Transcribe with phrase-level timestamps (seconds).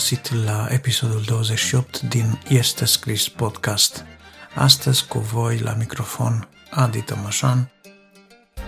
[0.00, 4.04] găsit la episodul 28 din Este Scris Podcast.
[4.54, 7.70] Astăzi cu voi la microfon Adi Tămășan.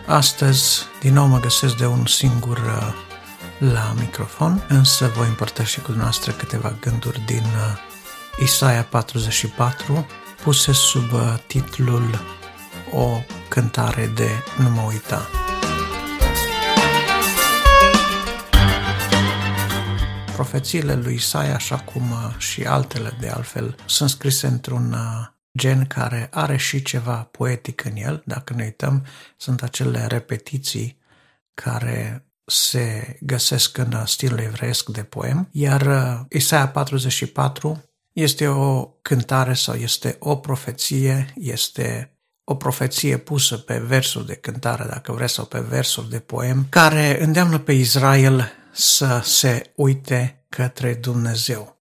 [0.06, 2.94] Astăzi din nou mă găsesc de un singur uh,
[3.72, 10.06] la microfon, însă voi împărtăși cu noastră câteva gânduri din uh, Isaia 44,
[10.42, 12.20] puse sub uh, titlul
[12.90, 15.41] O cântare de nu mă uita.
[20.42, 25.26] Profețiile lui Isaia, așa cum uh, și altele de altfel, sunt scrise într-un uh,
[25.58, 28.22] gen care are și ceva poetic în el.
[28.26, 29.06] Dacă ne uităm,
[29.36, 30.98] sunt acele repetiții
[31.54, 37.82] care se găsesc în uh, stilul evreiesc de poem, iar Isaia 44
[38.12, 44.84] este o cântare sau este o profeție, este o profeție pusă pe versuri de cântare,
[44.88, 50.94] dacă vreți, sau pe versuri de poem, care îndeamnă pe Israel să se uite către
[50.94, 51.80] Dumnezeu,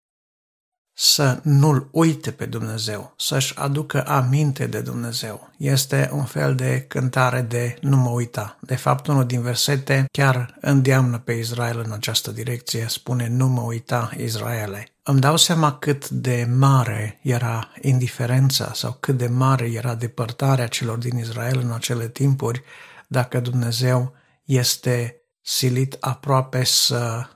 [0.93, 5.49] să nu-L uite pe Dumnezeu, să-și aducă aminte de Dumnezeu.
[5.57, 8.57] Este un fel de cântare de nu mă uita.
[8.61, 13.61] De fapt, unul din versete chiar îndeamnă pe Israel în această direcție, spune nu mă
[13.61, 14.87] uita Israele.
[15.03, 20.97] Îmi dau seama cât de mare era indiferența sau cât de mare era depărtarea celor
[20.97, 22.63] din Israel în acele timpuri
[23.07, 27.27] dacă Dumnezeu este silit aproape să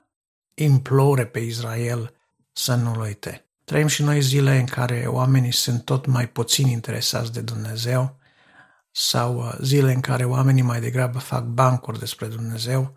[0.54, 2.14] implore pe Israel
[2.52, 3.46] să nu-L uite.
[3.66, 8.18] Trăim și noi zile în care oamenii sunt tot mai puțin interesați de Dumnezeu
[8.92, 12.96] sau uh, zile în care oamenii mai degrabă fac bancuri despre Dumnezeu,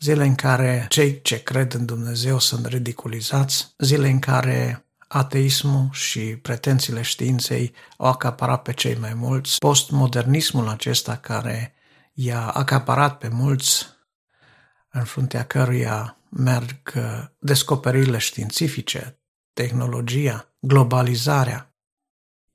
[0.00, 6.20] zile în care cei ce cred în Dumnezeu sunt ridiculizați, zile în care ateismul și
[6.20, 11.74] pretențiile științei au acaparat pe cei mai mulți, postmodernismul acesta care
[12.12, 13.86] i-a acaparat pe mulți
[14.98, 19.18] în fruntea căruia merg uh, descoperirile științifice,
[19.52, 21.74] tehnologia, globalizarea,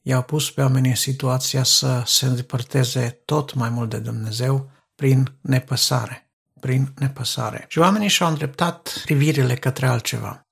[0.01, 5.37] i-au pus pe oameni în situația să se îndepărteze tot mai mult de Dumnezeu prin
[5.41, 7.65] nepăsare, prin nepăsare.
[7.67, 10.47] Și oamenii și-au îndreptat privirile către altceva.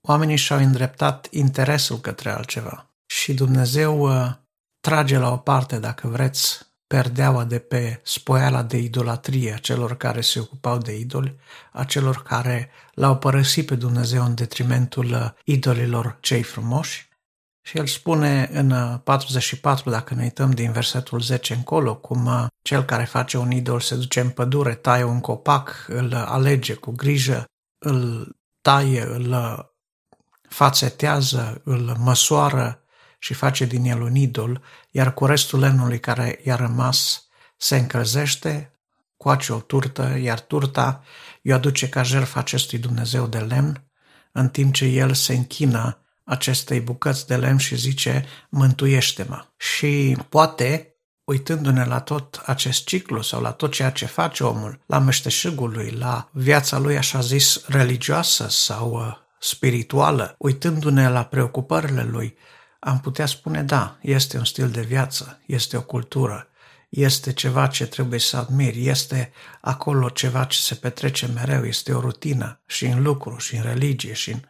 [0.00, 2.90] Oamenii și-au îndreptat interesul către altceva.
[3.06, 4.32] Și Dumnezeu uh,
[4.80, 10.20] trage la o parte, dacă vreți, perdeaua de pe spoiala de idolatrie a celor care
[10.20, 11.38] se ocupau de idoli,
[11.72, 17.08] a celor care l-au părăsit pe Dumnezeu în detrimentul uh, idolilor cei frumoși.
[17.62, 22.46] Și el spune în 44, uh, dacă ne uităm din versetul 10 încolo, cum uh,
[22.62, 26.90] cel care face un idol se duce în pădure, taie un copac, îl alege cu
[26.90, 27.44] grijă,
[27.78, 29.36] îl taie, îl
[30.48, 32.82] fațetează, îl măsoară,
[33.18, 38.72] și face din el un idol, iar cu restul lemnului care i-a rămas se încălzește,
[39.16, 41.02] coace o turtă, iar turta
[41.42, 43.84] i-o aduce ca jertfă acestui Dumnezeu de lemn,
[44.32, 49.44] în timp ce el se închină acestei bucăți de lemn și zice, mântuiește-mă.
[49.56, 54.98] Și poate, uitându-ne la tot acest ciclu sau la tot ceea ce face omul, la
[54.98, 62.36] meșteșugul lui, la viața lui așa zis religioasă sau uh, spirituală, uitându-ne la preocupările lui,
[62.78, 66.48] am putea spune da, este un stil de viață, este o cultură,
[66.88, 72.00] este ceva ce trebuie să admiri, este acolo ceva ce se petrece mereu, este o
[72.00, 74.40] rutină și în lucru, și în religie, și în...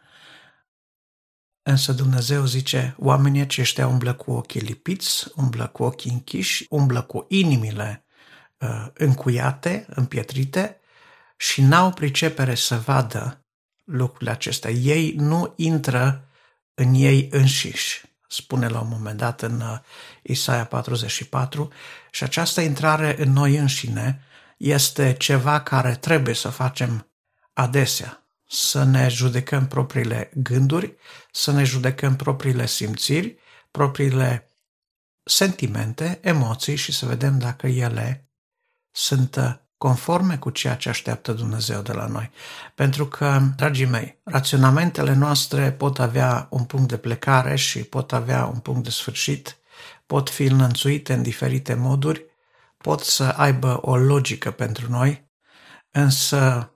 [1.61, 7.25] Însă Dumnezeu zice, oamenii aceștia umblă cu ochii lipiți, umblă cu ochii închiși, umblă cu
[7.29, 8.05] inimile
[8.57, 10.79] uh, încuiate, împietrite
[11.37, 13.45] și n-au pricepere să vadă
[13.83, 14.71] lucrurile acestea.
[14.71, 16.29] Ei nu intră
[16.73, 19.79] în ei înșiși spune la un moment dat în uh,
[20.21, 21.71] Isaia 44,
[22.11, 24.23] și această intrare în noi înșine
[24.57, 27.11] este ceva care trebuie să facem
[27.53, 30.95] adesea, să ne judecăm propriile gânduri,
[31.31, 33.37] să ne judecăm propriile simțiri,
[33.71, 34.51] propriile
[35.23, 38.29] sentimente, emoții și să vedem dacă ele
[38.91, 42.31] sunt uh, conforme cu ceea ce așteaptă Dumnezeu de la noi.
[42.75, 48.45] Pentru că, dragii mei, raționamentele noastre pot avea un punct de plecare și pot avea
[48.45, 49.57] un punct de sfârșit,
[50.05, 52.25] pot fi înlănțuite în diferite moduri,
[52.77, 55.29] pot să aibă o logică pentru noi,
[55.91, 56.73] însă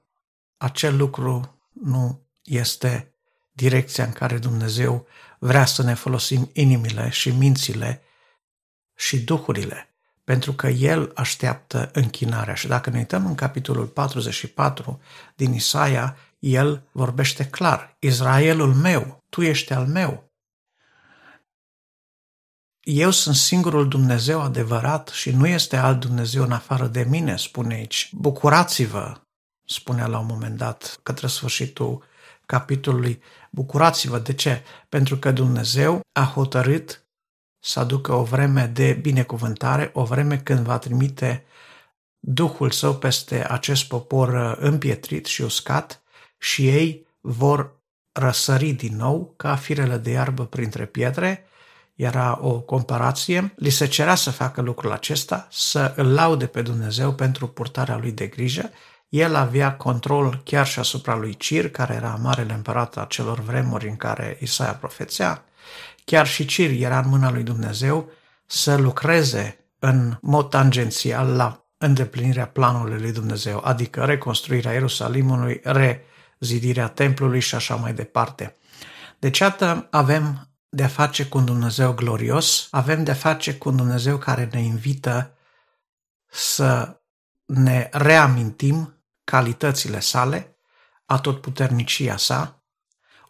[0.58, 3.14] acel lucru nu este
[3.52, 5.08] direcția în care Dumnezeu
[5.40, 8.02] vrea să ne folosim inimile și mințile
[8.96, 9.93] și duhurile
[10.24, 12.54] pentru că el așteaptă închinarea.
[12.54, 15.02] Și dacă ne uităm în capitolul 44
[15.36, 20.32] din Isaia, el vorbește clar, Israelul meu, tu ești al meu.
[22.82, 27.74] Eu sunt singurul Dumnezeu adevărat și nu este alt Dumnezeu în afară de mine, spune
[27.74, 28.10] aici.
[28.14, 29.22] Bucurați-vă,
[29.66, 32.04] spunea la un moment dat, către sfârșitul
[32.46, 33.22] capitolului
[33.52, 34.20] Bucurați-vă.
[34.20, 34.64] De ce?
[34.90, 37.03] Pentru că Dumnezeu a hotărât
[37.66, 41.46] să aducă o vreme de binecuvântare, o vreme când va trimite
[42.20, 46.02] Duhul Său peste acest popor împietrit și uscat
[46.38, 47.82] și ei vor
[48.12, 51.48] răsări din nou ca firele de iarbă printre pietre,
[51.96, 57.14] era o comparație, li se cerea să facă lucrul acesta, să îl laude pe Dumnezeu
[57.14, 58.70] pentru purtarea lui de grijă.
[59.10, 63.88] El avea control chiar și asupra lui Cir, care era marele împărat a celor vremuri
[63.88, 65.46] în care Isaia profețea.
[66.06, 68.12] Chiar și Cir era în mâna lui Dumnezeu
[68.46, 77.40] să lucreze în mod tangențial la îndeplinirea planului lui Dumnezeu, adică reconstruirea Ierusalimului, rezidirea templului
[77.40, 78.58] și așa mai departe.
[79.20, 84.18] Deci, iată, avem de-a face cu un Dumnezeu glorios, avem de-a face cu un Dumnezeu
[84.18, 85.38] care ne invită
[86.30, 87.02] să
[87.46, 90.58] ne reamintim calitățile sale,
[91.06, 92.64] atotputernicia sa,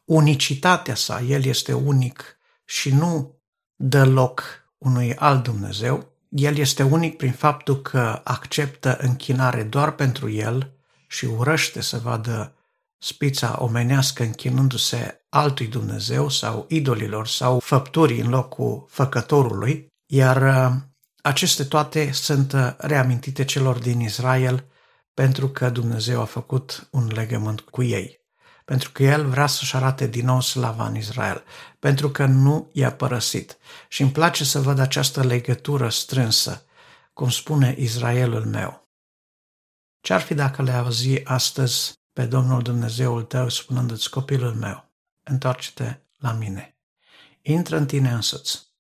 [0.06, 2.38] unicitatea sa, El este unic
[2.74, 3.40] și nu
[3.76, 4.44] dă loc
[4.78, 10.72] unui alt Dumnezeu, El este unic prin faptul că acceptă închinare doar pentru El
[11.08, 12.56] și urăște să vadă
[12.98, 20.76] spița omenească închinându-se altui Dumnezeu sau idolilor sau făpturii în locul făcătorului, iar uh,
[21.22, 24.66] aceste toate sunt uh, reamintite celor din Israel
[25.14, 28.23] pentru că Dumnezeu a făcut un legământ cu ei.
[28.66, 31.44] Pentru că El vrea să-și arate din nou slava în Israel.
[31.80, 33.58] Pentru că nu i-a părăsit.
[33.88, 36.66] Și îmi place să văd această legătură strânsă,
[37.14, 38.88] cum spune Israelul meu.
[40.02, 44.92] Ce-ar fi dacă le auzi astăzi pe Domnul Dumnezeul tău spunându-ți copilul meu,
[45.24, 46.78] întoarce-te la mine.
[47.42, 48.72] Intră în tine însuți.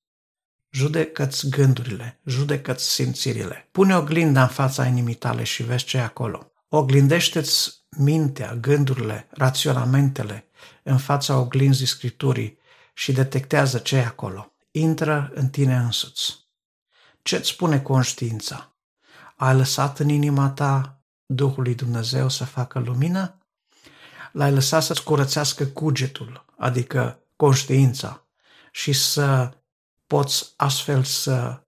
[0.69, 3.67] Judecă-ți gândurile, judecă-ți simțirile.
[3.71, 6.52] Pune oglinda în fața inimii tale și vezi ce e acolo.
[6.75, 10.47] Oglindește-ți mintea, gândurile, raționamentele
[10.83, 12.57] în fața oglinzii Scripturii
[12.93, 14.53] și detectează ce e acolo.
[14.71, 16.47] Intră în tine însuți.
[17.21, 18.75] Ce-ți spune conștiința?
[19.35, 23.37] Ai lăsat în inima ta Duhului Dumnezeu să facă lumină?
[24.31, 28.27] L-ai lăsat să-ți curățească cugetul, adică conștiința,
[28.71, 29.57] și să
[30.07, 31.63] poți astfel să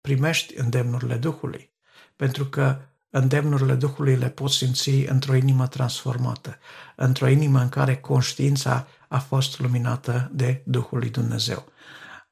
[0.00, 1.72] primești îndemnurile Duhului,
[2.16, 6.58] pentru că îndemnurile Duhului le poți simți într-o inimă transformată,
[6.96, 11.72] într-o inimă în care conștiința a fost luminată de Duhul lui Dumnezeu.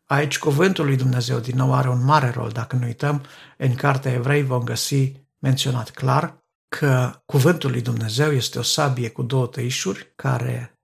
[0.04, 2.50] Aici cuvântul lui Dumnezeu din nou are un mare rol.
[2.50, 3.24] Dacă ne uităm
[3.56, 9.22] în Cartea Evrei vom găsi menționat clar că cuvântul lui Dumnezeu este o sabie cu
[9.22, 10.80] două tăișuri care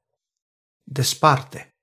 [0.82, 1.76] desparte.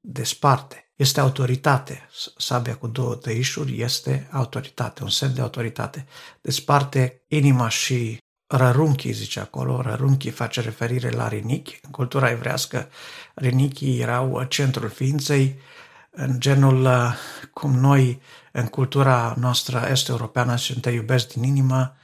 [0.00, 0.83] Desparte.
[0.96, 2.08] Este autoritate.
[2.36, 6.06] Sabia cu două tăișuri este autoritate, un semn de autoritate.
[6.40, 11.78] Desparte inima și rărunchii, zice acolo, rărunchii face referire la rinichi.
[11.82, 12.88] În cultura evrească,
[13.34, 15.58] rinichii erau centrul ființei,
[16.10, 16.88] în genul
[17.52, 18.20] cum noi,
[18.52, 22.03] în cultura noastră est-europeană, și te iubesc din inimă, Uh,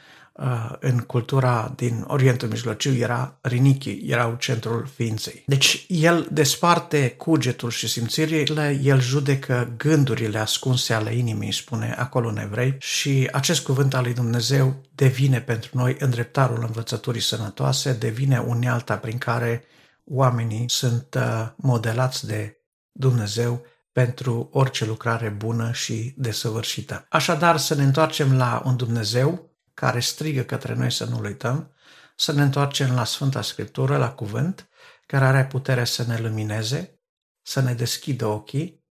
[0.79, 5.43] în cultura din Orientul Mijlociu era rinichii, erau centrul ființei.
[5.47, 12.39] Deci el desparte cugetul și simțirile, el judecă gândurile ascunse ale inimii, spune acolo în
[12.39, 18.97] evrei, și acest cuvânt al lui Dumnezeu devine pentru noi îndreptarul învățăturii sănătoase, devine unealta
[18.97, 19.65] prin care
[20.05, 22.57] oamenii sunt uh, modelați de
[22.93, 27.07] Dumnezeu pentru orice lucrare bună și desăvârșită.
[27.09, 29.50] Așadar, să ne întoarcem la un Dumnezeu
[29.81, 31.73] care strigă către noi să nu-L uităm,
[32.17, 34.69] să ne întoarcem la Sfânta Scriptură, la cuvânt,
[35.07, 37.01] care are putere să ne lumineze,
[37.43, 38.85] să ne deschidă ochii,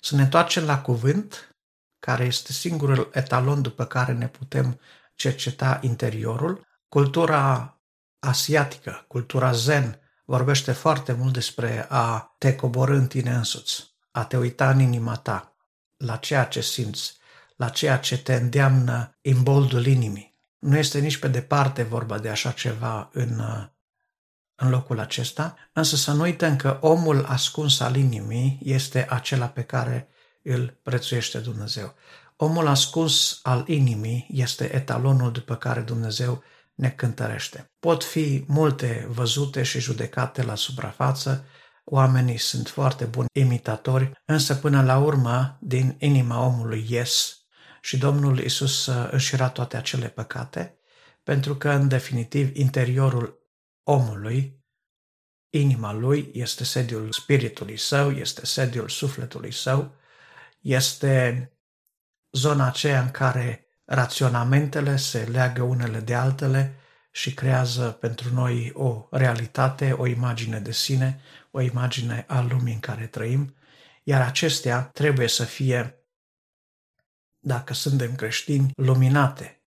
[0.00, 1.56] să ne întoarcem la cuvânt,
[1.98, 4.80] care este singurul etalon după care ne putem
[5.14, 6.66] cerceta interiorul.
[6.88, 7.76] Cultura
[8.18, 14.36] asiatică, cultura zen, vorbește foarte mult despre a te coborâ în tine însuți, a te
[14.36, 15.56] uita în inima ta,
[15.96, 17.16] la ceea ce simți,
[17.56, 20.34] la ceea ce te îndeamnă imboldul inimii.
[20.58, 23.40] Nu este nici pe departe vorba de așa ceva în,
[24.54, 29.62] în locul acesta, însă să nu uităm că omul ascuns al inimii este acela pe
[29.62, 30.08] care
[30.42, 31.94] îl prețuiește Dumnezeu.
[32.36, 36.42] Omul ascuns al inimii este etalonul după care Dumnezeu
[36.74, 37.70] ne cântărește.
[37.78, 41.44] Pot fi multe văzute și judecate la suprafață,
[41.84, 47.45] oamenii sunt foarte buni imitatori, însă până la urmă, din inima omului ies
[47.86, 50.78] și Domnul Isus își era toate acele păcate,
[51.22, 53.38] pentru că, în definitiv, interiorul
[53.82, 54.64] omului,
[55.50, 59.94] inima lui, este sediul spiritului său, este sediul sufletului său,
[60.60, 61.52] este
[62.32, 66.74] zona aceea în care raționamentele se leagă unele de altele
[67.10, 72.80] și creează pentru noi o realitate, o imagine de sine, o imagine a lumii în
[72.80, 73.56] care trăim,
[74.02, 75.95] iar acestea trebuie să fie,
[77.46, 79.64] dacă suntem creștini, luminate,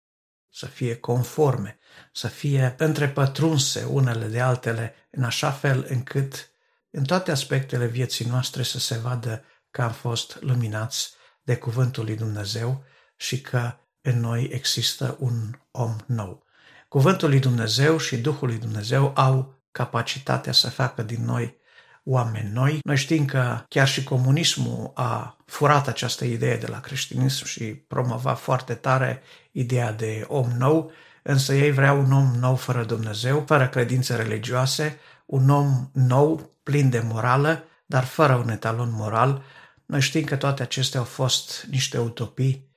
[0.51, 1.79] să fie conforme,
[2.13, 6.51] să fie întrepătrunse unele de altele, în așa fel încât
[6.89, 12.15] în toate aspectele vieții noastre să se vadă că am fost luminați de Cuvântul lui
[12.15, 12.83] Dumnezeu
[13.15, 16.43] și că în noi există un om nou.
[16.89, 21.57] Cuvântul lui Dumnezeu și Duhul lui Dumnezeu au capacitatea să facă din noi
[22.03, 22.79] oameni noi.
[22.83, 28.33] Noi știm că chiar și comunismul a furat această idee de la creștinism și promova
[28.33, 30.91] foarte tare ideea de om nou,
[31.23, 36.89] însă ei vreau un om nou fără Dumnezeu, fără credințe religioase, un om nou, plin
[36.89, 39.43] de morală, dar fără un etalon moral.
[39.85, 42.69] Noi știm că toate acestea au fost niște utopii.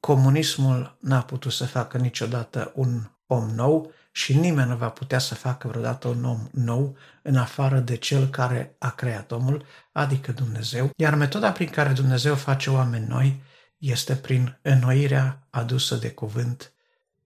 [0.00, 5.34] Comunismul n-a putut să facă niciodată un om nou și nimeni nu va putea să
[5.34, 10.90] facă vreodată un om nou în afară de cel care a creat omul, adică Dumnezeu.
[10.96, 13.42] Iar metoda prin care Dumnezeu face oameni noi
[13.78, 16.72] este prin înnoirea adusă de cuvânt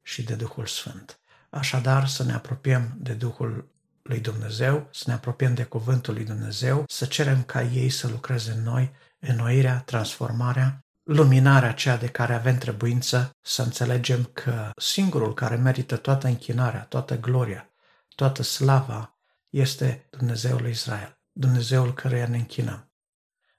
[0.02, 1.18] și de Duhul Sfânt.
[1.50, 3.68] Așadar, să ne apropiem de Duhul
[4.02, 8.52] lui Dumnezeu, să ne apropiem de Cuvântul lui Dumnezeu, să cerem ca ei să lucreze
[8.52, 15.56] în noi, înnoirea, transformarea luminarea aceea de care avem trebuință să înțelegem că singurul care
[15.56, 17.72] merită toată închinarea, toată gloria,
[18.14, 19.18] toată slava
[19.48, 22.92] este Dumnezeul lui Israel, Dumnezeul căruia ne închinăm.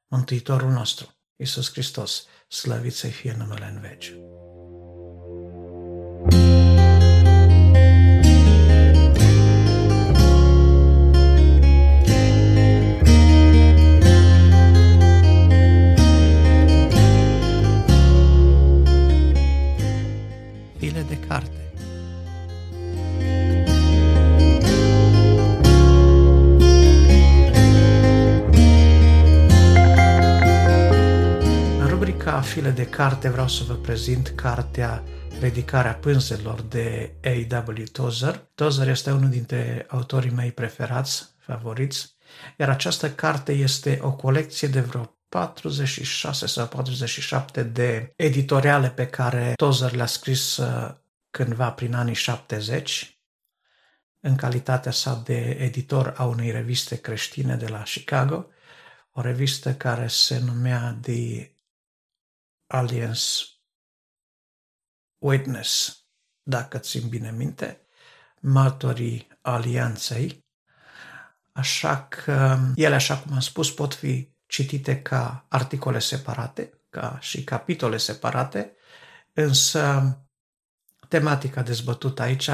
[0.08, 4.14] Mântuitorul nostru, Isus Hristos, slăvit să fie numele în veci.
[32.90, 35.04] Carte vreau să vă prezint cartea
[35.40, 37.84] Ridicarea pânzelor de A.W.
[37.92, 38.50] Tozer.
[38.56, 42.16] Tozer este unul dintre autorii mei preferați, favoriți,
[42.58, 49.54] iar această carte este o colecție de vreo 46 sau 47 de editoriale pe care
[49.56, 50.94] Tozer le-a scris uh,
[51.32, 53.20] cândva prin anii 70,
[54.20, 58.48] în calitatea sa de editor a unei reviste creștine de la Chicago,
[59.12, 61.55] o revistă care se numea The
[62.68, 63.24] Alliance
[65.18, 66.04] Witness,
[66.44, 67.88] dacă țin bine minte,
[68.42, 70.46] martorii alianței,
[71.52, 77.44] așa că ele, așa cum am spus, pot fi citite ca articole separate, ca și
[77.44, 78.76] capitole separate,
[79.34, 80.18] însă
[81.08, 82.50] tematica dezbătută aici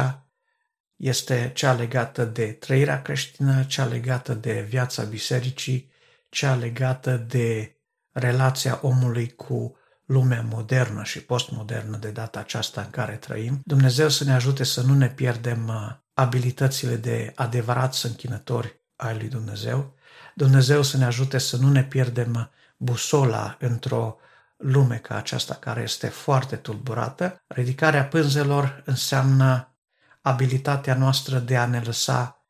[0.95, 5.91] este cea legată de trăirea creștină, cea legată de viața bisericii,
[6.29, 7.75] cea legată de
[8.11, 9.75] relația omului cu
[10.11, 14.81] lumea modernă și postmodernă de data aceasta în care trăim, Dumnezeu să ne ajute să
[14.81, 19.95] nu ne pierdem uh, abilitățile de adevărați închinători ai lui Dumnezeu,
[20.35, 22.45] Dumnezeu să ne ajute să nu ne pierdem uh,
[22.77, 24.17] busola într-o
[24.57, 27.43] lume ca aceasta care este foarte tulburată.
[27.47, 29.75] Ridicarea pânzelor înseamnă
[30.21, 32.45] abilitatea noastră de a ne lăsa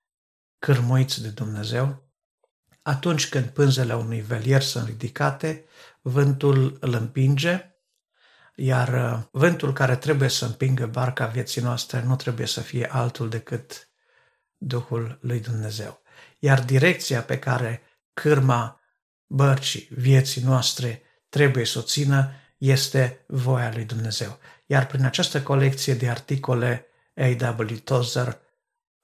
[0.60, 2.10] cârmuiți de Dumnezeu.
[2.82, 5.65] Atunci când pânzele unui velier sunt ridicate,
[6.01, 7.75] vântul îl împinge,
[8.55, 13.29] iar uh, vântul care trebuie să împingă barca vieții noastre nu trebuie să fie altul
[13.29, 13.89] decât
[14.58, 16.01] Duhul lui Dumnezeu.
[16.39, 17.81] Iar direcția pe care
[18.13, 18.81] cârma
[19.27, 24.39] bărcii vieții noastre trebuie să o țină este voia lui Dumnezeu.
[24.65, 27.77] Iar prin această colecție de articole, A.W.
[27.84, 28.39] Tozer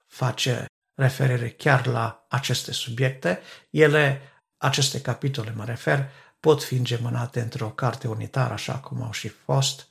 [0.06, 0.64] face
[0.94, 3.40] referire chiar la aceste subiecte.
[3.70, 4.20] Ele,
[4.56, 9.88] aceste capitole mă refer, pot fi îngemânate într-o carte unitară, așa cum au și fost.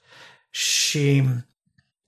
[0.49, 1.23] Și,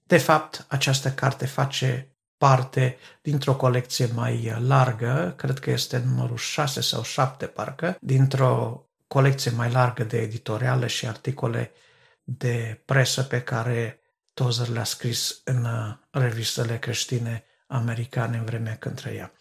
[0.04, 6.82] de fapt, această carte face parte dintr-o colecție mai largă, cred că este numărul 6
[6.82, 11.72] sau 7 parcă, dintr-o colecție mai largă de editoriale și articole
[12.24, 14.00] de presă pe care
[14.34, 15.68] Tozer le-a scris în
[16.12, 19.32] revistele creștine americane în vremea când trăia.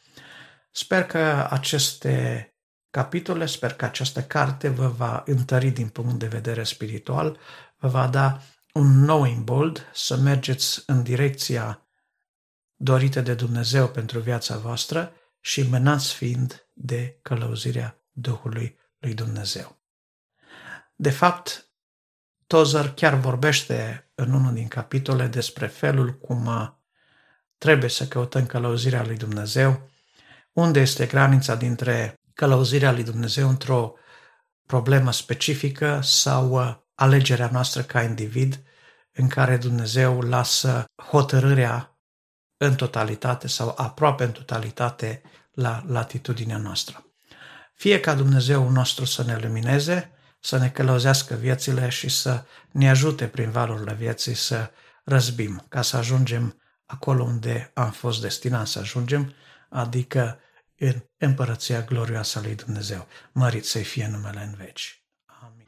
[0.71, 2.53] Sper că aceste
[2.99, 3.47] capitole.
[3.47, 7.39] Sper că această carte vă va întări din punct de vedere spiritual,
[7.77, 8.41] vă va da
[8.73, 11.89] un nou imbold să mergeți în direcția
[12.75, 19.79] dorită de Dumnezeu pentru viața voastră și mânați fiind de călăuzirea Duhului lui Dumnezeu.
[20.97, 21.71] De fapt,
[22.47, 26.49] Tozer chiar vorbește în unul din capitole despre felul cum
[27.59, 29.91] trebuie să căutăm călăuzirea lui Dumnezeu,
[30.53, 33.95] unde este granița dintre călăuzirea lui Dumnezeu într-o
[34.67, 38.63] problemă specifică sau uh, alegerea noastră ca individ
[39.13, 41.99] în care Dumnezeu lasă hotărârea
[42.57, 47.07] în totalitate sau aproape în totalitate la latitudinea noastră.
[47.75, 53.27] Fie ca Dumnezeu nostru să ne lumineze, să ne călăuzească viețile și să ne ajute
[53.27, 54.71] prin valurile vieții să
[55.05, 59.35] răzbim, ca să ajungem acolo unde am fost destinați să ajungem,
[59.69, 60.41] adică
[60.79, 63.07] în împărăția glorioasă a lui Dumnezeu.
[63.33, 65.03] Mărit să-i fie numele în veci.
[65.43, 65.67] Amin.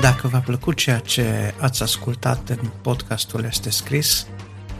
[0.00, 4.26] Dacă v-a plăcut ceea ce ați ascultat în podcastul Este Scris,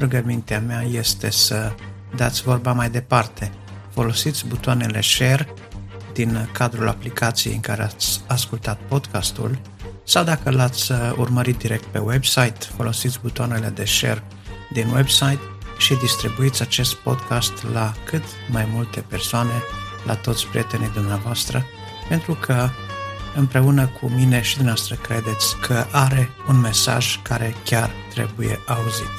[0.01, 1.75] rugămintea mea este să
[2.17, 3.53] dați vorba mai departe.
[3.91, 5.49] Folosiți butoanele share
[6.19, 9.59] din cadrul aplicației în care ați ascultat podcastul
[10.05, 14.23] sau dacă l-ați uh, urmărit direct pe website, folosiți butoanele de share
[14.73, 15.41] din website
[15.77, 19.63] și distribuiți acest podcast la cât mai multe persoane,
[20.07, 21.65] la toți prietenii dumneavoastră,
[22.09, 22.69] pentru că
[23.37, 29.15] împreună cu mine și dumneavoastră credeți că are un mesaj care chiar trebuie auzit.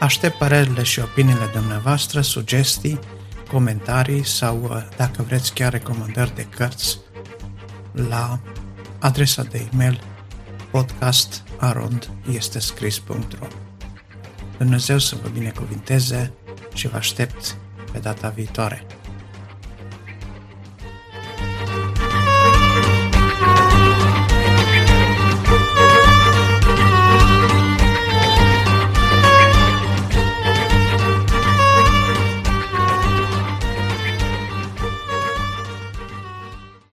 [0.00, 2.98] Aștept părerile și opiniile dumneavoastră, sugestii,
[3.50, 6.98] comentarii sau, uh, dacă vreți, chiar recomandări de cărți
[7.92, 8.38] la
[8.98, 10.00] adresa de e-mail
[10.70, 13.46] podcastarondestescris.ro
[14.58, 16.32] Dumnezeu să vă binecuvinteze
[16.74, 17.56] și vă aștept
[17.92, 18.86] pe data viitoare.